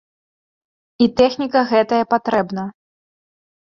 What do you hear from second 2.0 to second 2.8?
патрэбна.